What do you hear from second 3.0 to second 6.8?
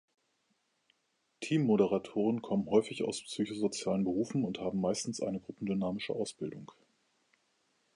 aus psychosozialen Berufen und haben meist eine gruppendynamische Ausbildung.